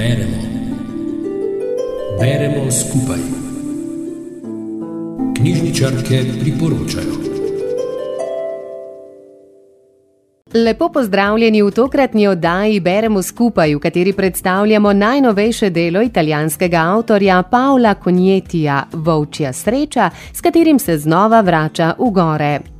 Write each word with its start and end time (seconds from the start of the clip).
Beremo. 0.00 0.36
Beremo 2.20 2.70
skupaj. 2.70 3.18
Knjižničarke 5.36 6.24
priporočajo. 6.40 7.14
Lepo 10.54 10.88
pozdravljeni 10.88 11.62
v 11.62 11.70
tokratni 11.70 12.26
oddaji 12.26 12.80
Beremo 12.80 13.22
skupaj, 13.22 13.74
v 13.74 13.78
kateri 13.78 14.12
predstavljamo 14.12 14.92
najnovejše 14.92 15.70
delo 15.70 16.02
italijanskega 16.02 16.76
avtorja 16.76 17.42
Paola 17.42 17.94
Conjetija 18.04 18.82
Vovčja 18.92 19.52
sreča, 19.52 20.10
s 20.32 20.40
katerim 20.40 20.78
se 20.78 20.98
znova 20.98 21.40
vrača 21.40 21.94
v 21.98 22.10
gore. 22.10 22.79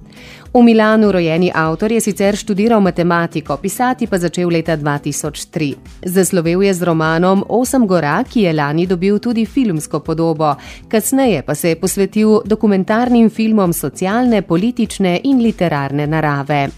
V 0.52 0.62
Milanu 0.62 1.12
rojeni 1.12 1.52
avtor 1.54 1.92
je 1.92 2.00
sicer 2.00 2.36
študiral 2.36 2.80
matematiko, 2.80 3.56
pisati 3.56 4.06
pa 4.06 4.18
začel 4.18 4.50
leta 4.50 4.74
2003. 4.76 5.74
Zaslovel 6.02 6.62
je 6.62 6.74
z 6.74 6.82
romanom 6.82 7.44
Osem 7.48 7.86
gora, 7.86 8.24
ki 8.26 8.40
je 8.40 8.52
lani 8.52 8.86
dobil 8.86 9.18
tudi 9.18 9.46
filmsko 9.46 10.00
podobo, 10.00 10.56
kasneje 10.88 11.42
pa 11.42 11.54
se 11.54 11.68
je 11.68 11.76
posvetil 11.76 12.40
dokumentarnim 12.44 13.30
filmom 13.30 13.72
socialne, 13.72 14.42
politične 14.42 15.20
in 15.24 15.38
literarne 15.38 16.06
narave. 16.06 16.68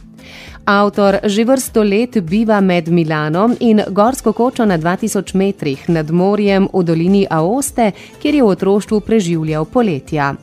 Avtor 0.64 1.18
že 1.24 1.44
vrsto 1.44 1.82
let 1.82 2.20
biva 2.20 2.60
med 2.60 2.88
Milanom 2.88 3.56
in 3.60 3.80
gorsko 3.88 4.32
kočo 4.32 4.64
na 4.64 4.78
2000 4.78 5.34
metrih 5.34 5.88
nad 5.88 6.10
morjem 6.10 6.68
v 6.72 6.84
dolini 6.84 7.26
Aoste, 7.30 7.92
kjer 8.20 8.34
je 8.34 8.42
v 8.42 8.46
otroštvu 8.48 9.00
preživljal 9.00 9.64
poletja. 9.64 10.34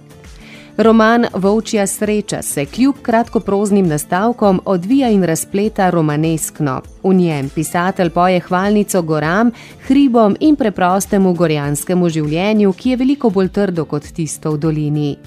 Roman 0.80 1.26
Vovčja 1.34 1.88
sreča 1.88 2.42
se 2.42 2.66
kljub 2.66 2.96
kratkoproznim 3.02 3.88
nastavkom 3.88 4.62
odvija 4.66 5.10
in 5.10 5.24
razpleta 5.24 5.90
romaneskno. 5.90 6.82
V 7.04 7.14
njem 7.14 7.50
pisatelj 7.50 8.10
poje 8.10 8.40
hvalnico 8.40 9.02
goram, 9.02 9.52
hribom 9.88 10.38
in 10.40 10.55
preprostemu 10.55 11.34
gorjanskemu 11.34 12.10
življenju, 12.10 12.72
ki 12.74 12.90
je 12.90 12.98
veliko 12.98 13.30
bolj 13.30 13.49
trdo 13.49 13.86
kot 13.86 14.08
tisto 14.16 14.52
v 14.52 14.58
dolini. 14.58 15.18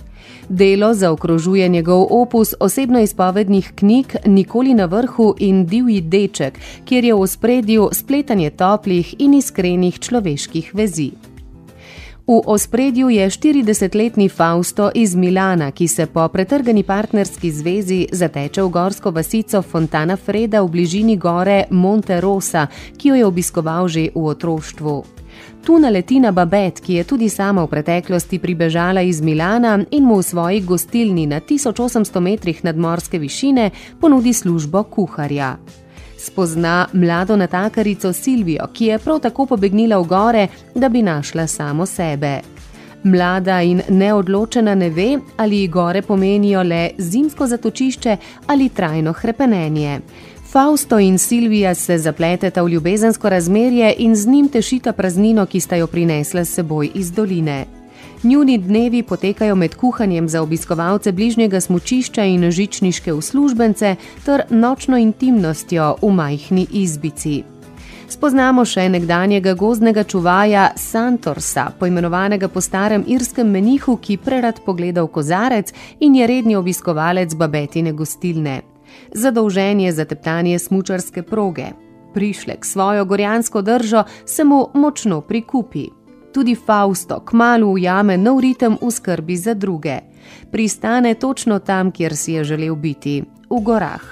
Delo 0.48 0.94
zaokrožuje 0.94 1.69
njegov 1.69 2.06
opus 2.11 2.55
osebno 2.61 3.00
izpovednih 3.00 3.72
knjig 3.75 4.16
Nikoli 4.27 4.75
na 4.75 4.84
vrhu 4.84 5.34
in 5.39 5.66
Divji 5.66 6.00
deček, 6.00 6.56
kjer 6.84 7.05
je 7.05 7.14
v 7.14 7.27
spredju 7.27 7.91
spletanje 7.92 8.50
toplih 8.50 9.14
in 9.19 9.34
iskrenih 9.34 10.00
človeških 10.00 10.75
vezi. 10.75 11.11
V 12.27 12.39
ospredju 12.47 13.11
je 13.11 13.31
40-letni 13.31 14.28
Fausto 14.28 14.91
iz 14.95 15.15
Milana, 15.15 15.70
ki 15.70 15.89
se 15.89 16.06
po 16.06 16.28
pretrgani 16.28 16.83
partnerski 16.83 17.51
zvezi 17.51 18.06
zateče 18.12 18.62
v 18.62 18.69
gorsko 18.69 19.11
vasico 19.11 19.62
Fontana 19.62 20.17
Freda 20.17 20.62
v 20.62 20.69
bližini 20.70 21.17
gore 21.17 21.65
Monte 21.70 22.20
Rosa, 22.20 22.67
ki 22.98 23.09
jo 23.09 23.15
je 23.15 23.27
obiskoval 23.27 23.89
že 23.89 24.09
v 24.15 24.27
otroštvu. 24.27 25.05
Tu 25.67 25.78
naleti 25.78 26.20
na 26.20 26.31
Babet, 26.31 26.81
ki 26.81 26.95
je 26.95 27.05
tudi 27.05 27.28
sama 27.28 27.65
v 27.65 27.70
preteklosti 27.70 28.39
pribežala 28.39 29.03
iz 29.03 29.20
Milana 29.20 29.81
in 29.91 30.05
mu 30.05 30.19
v 30.19 30.23
svoji 30.23 30.61
gostilni 30.61 31.27
na 31.27 31.41
1800 31.41 32.20
metrih 32.20 32.65
nadmorske 32.65 33.19
višine 33.19 33.70
ponudi 34.00 34.33
službo 34.33 34.83
kuharja 34.84 35.56
spozna 36.23 36.87
mlado 36.92 37.37
natakarico 37.37 38.12
Silvijo, 38.12 38.67
ki 38.73 38.87
je 38.87 38.98
prav 38.98 39.20
tako 39.20 39.47
pobegnila 39.47 39.98
v 39.98 40.06
gore, 40.06 40.47
da 40.75 40.89
bi 40.89 41.03
našla 41.03 41.47
samo 41.47 41.87
sebe. 41.87 42.41
Mlada 43.05 43.62
in 43.62 43.83
neodločena 43.89 44.75
ne 44.75 44.91
ve, 44.91 45.19
ali 45.37 45.69
gore 45.69 46.03
pomenijo 46.03 46.62
le 46.62 46.91
zimsko 46.98 47.47
zatočišče 47.47 48.17
ali 48.47 48.69
trajno 48.69 49.12
hrepenenje. 49.12 50.00
Fausto 50.53 50.98
in 50.98 51.19
Silvija 51.19 51.75
se 51.75 51.98
zapleteta 51.98 52.62
v 52.62 52.69
ljubezensko 52.69 53.28
razmerje 53.28 53.95
in 53.98 54.17
z 54.17 54.27
njim 54.27 54.48
tešita 54.48 54.93
praznino, 54.93 55.47
ki 55.47 55.61
sta 55.61 55.77
jo 55.77 55.87
prinesla 55.87 56.45
s 56.45 56.55
seboj 56.55 56.91
iz 56.95 57.12
doline. 57.12 57.81
Njuni 58.22 58.58
dnevi 58.58 59.02
potekajo 59.02 59.55
med 59.55 59.74
kuhanjem 59.74 60.28
za 60.28 60.42
obiskovalce 60.42 61.12
bližnjega 61.12 61.60
smočišča 61.60 62.25
in 62.25 62.50
žičniške 62.50 63.12
uslužbence 63.12 63.97
ter 64.25 64.42
nočno 64.50 64.98
intimnostjo 64.98 65.97
v 66.03 66.12
majhni 66.12 66.66
izbici. 66.70 67.42
Spoznamo 68.12 68.64
še 68.69 68.91
nekdanjega 68.92 69.54
gozdnega 69.56 70.03
čuvaja 70.04 70.66
Santorsa, 70.76 71.70
poimenovanega 71.78 72.48
po 72.53 72.60
starem 72.60 73.06
irskem 73.09 73.48
menihu, 73.48 73.97
ki 73.97 74.19
prerad 74.20 74.60
pogleda 74.66 75.00
v 75.06 75.08
kozarec 75.14 75.72
in 76.00 76.19
je 76.20 76.26
redni 76.28 76.56
obiskovalec 76.56 77.32
babetine 77.34 77.94
gostilne. 77.97 78.60
Zadolžen 79.16 79.81
je 79.81 79.92
za 79.97 80.04
teptanje 80.04 80.58
smučarske 80.58 81.22
proge. 81.22 81.72
Prišlek 82.12 82.64
svojo 82.69 83.04
gorjansko 83.04 83.62
držo 83.62 84.04
se 84.26 84.44
mu 84.44 84.66
močno 84.75 85.20
prikupi. 85.20 85.88
Tudi 86.32 86.54
Fausto 86.54 87.20
kmalo 87.20 87.66
ujame 87.66 88.16
nov 88.16 88.41
ritem 88.41 88.78
v 88.81 88.91
skrbi 88.91 89.37
za 89.37 89.54
druge. 89.54 89.98
Pristane 90.50 91.15
točno 91.15 91.59
tam, 91.59 91.91
kjer 91.93 92.16
si 92.16 92.32
je 92.32 92.44
želel 92.44 92.75
biti, 92.75 93.22
v 93.50 93.60
gorah. 93.60 94.03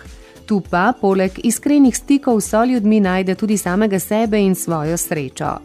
Tu 0.47 0.61
pa, 0.61 0.93
poleg 1.01 1.33
iskrenih 1.45 1.97
stikov 1.97 2.41
s 2.41 2.53
ljudmi, 2.53 3.01
najde 3.01 3.35
tudi 3.35 3.57
samega 3.57 3.99
sebe 3.99 4.41
in 4.41 4.55
svojo 4.55 4.97
srečo. 4.97 5.59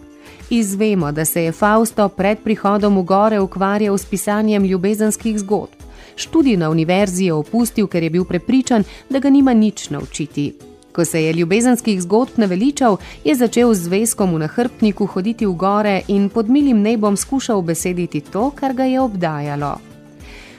Izvemo, 0.49 1.11
da 1.11 1.25
se 1.25 1.43
je 1.43 1.51
Fausto 1.51 2.09
pred 2.09 2.39
prihodom 2.43 2.97
v 2.97 3.03
gore 3.03 3.39
ukvarjal 3.39 3.97
s 3.97 4.05
pisanjem 4.05 4.63
ljubezenskih 4.63 5.39
zgodb. 5.39 5.75
Študij 6.16 6.57
na 6.57 6.69
univerzi 6.69 7.25
je 7.25 7.33
opustil, 7.33 7.87
ker 7.87 8.03
je 8.03 8.09
bil 8.09 8.23
prepričan, 8.25 8.83
da 9.09 9.19
ga 9.19 9.29
nima 9.29 9.53
nič 9.53 9.89
naučiti. 9.89 10.53
Ko 10.95 11.06
se 11.06 11.23
je 11.23 11.33
ljubezenskih 11.33 12.01
zgodb 12.01 12.38
naveličal, 12.38 12.97
je 13.23 13.35
začel 13.35 13.73
z 13.73 13.88
veskom 13.88 14.33
v 14.33 14.45
nahrbtniku 14.45 15.06
hoditi 15.06 15.45
v 15.45 15.51
gore 15.51 16.01
in 16.07 16.29
pod 16.29 16.50
milim 16.50 16.79
nebom 16.81 17.17
skušal 17.17 17.61
besediti 17.61 18.22
to, 18.22 18.51
kar 18.56 18.73
ga 18.73 18.83
je 18.83 19.01
obdajalo. 19.01 19.75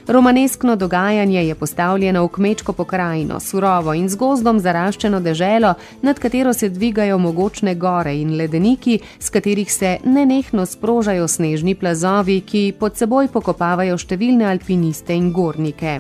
Romaneskno 0.07 0.77
dogajanje 0.77 1.47
je 1.47 1.55
postavljeno 1.55 2.25
v 2.25 2.29
kmečko 2.29 2.73
pokrajino, 2.73 3.41
surovo 3.41 3.95
in 3.95 4.09
z 4.09 4.17
gozdom 4.17 4.61
zaraščeno 4.61 5.21
deželo, 5.21 5.73
nad 6.03 6.19
katero 6.19 6.53
se 6.53 6.69
dvigajo 6.69 7.19
mogočne 7.19 7.75
gore 7.75 8.15
in 8.15 8.37
ledeniki, 8.37 8.99
s 9.19 9.31
katerih 9.31 9.73
se 9.73 9.97
nenehno 10.05 10.67
sprožajo 10.67 11.29
snežni 11.29 11.75
plazovi, 11.75 12.41
ki 12.41 12.75
pod 12.79 12.97
seboj 12.97 13.33
pokopavajo 13.33 13.97
številne 13.99 14.45
alpiniste 14.45 15.17
in 15.17 15.33
gornike. 15.33 15.99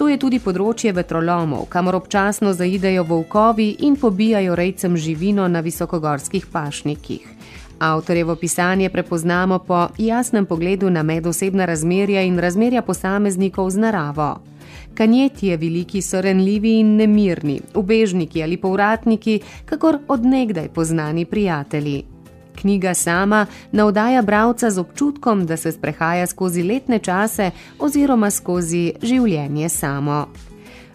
To 0.00 0.06
je 0.08 0.16
tudi 0.16 0.38
področje 0.40 0.94
vetrolomov, 0.96 1.66
kamor 1.68 1.98
občasno 1.98 2.54
zaidejo 2.56 3.02
volkovi 3.04 3.66
in 3.84 3.98
pobijajo 4.00 4.54
rejcem 4.56 4.94
živino 4.96 5.44
na 5.44 5.60
visokogorskih 5.60 6.46
pašnikih. 6.48 7.26
Avtorjevo 7.84 8.38
pisanje 8.40 8.88
prepoznamo 8.88 9.58
po 9.58 9.80
jasnem 10.00 10.46
pogledu 10.46 10.88
na 10.88 11.02
medosebna 11.04 11.66
razmerja 11.68 12.22
in 12.24 12.38
razmerja 12.40 12.80
posameznikov 12.82 13.68
z 13.70 13.82
naravo. 13.84 14.30
Kanjeti 14.96 15.52
je 15.52 15.60
veliki 15.60 16.00
so 16.00 16.20
renljivi 16.24 16.78
in 16.80 16.96
nemirni, 16.96 17.60
ubežniki 17.74 18.42
ali 18.42 18.56
povratniki, 18.56 19.40
kakor 19.68 20.00
odnegdaj 20.08 20.72
poznani 20.72 21.26
prijatelji. 21.28 22.09
Knjiga 22.60 22.94
sama 22.94 23.46
navdaja 23.72 24.22
bralca 24.22 24.70
z 24.70 24.78
občutkom, 24.78 25.46
da 25.46 25.56
se 25.56 25.72
sprehaja 25.72 26.26
skozi 26.26 26.62
letne 26.62 26.98
čase 26.98 27.50
oziroma 27.78 28.30
skozi 28.30 28.92
življenje 29.02 29.68
samo. 29.68 30.26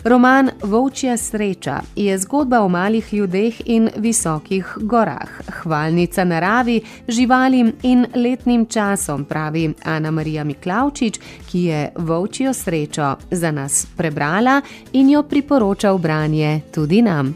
Roman 0.05 0.49
Vovčja 0.63 1.17
sreča 1.17 1.79
je 1.95 2.17
zgodba 2.17 2.59
o 2.61 2.67
malih 2.69 3.13
ljudeh 3.13 3.61
in 3.65 3.89
visokih 3.97 4.77
gorah, 4.77 5.29
hvalnica 5.61 6.23
naravi, 6.23 6.81
živalim 7.07 7.73
in 7.83 8.05
letnim 8.15 8.65
časom, 8.65 9.25
pravi 9.25 9.73
Ana 9.83 10.11
Marija 10.11 10.43
Miklavčič, 10.43 11.19
ki 11.49 11.63
je 11.63 11.89
Vovčjo 11.97 12.53
srečo 12.53 13.15
za 13.31 13.51
nas 13.51 13.87
prebrala 13.97 14.61
in 14.93 15.09
jo 15.09 15.23
priporoča 15.23 15.91
v 15.91 15.99
branje 15.99 16.61
tudi 16.71 17.01
nam. 17.01 17.35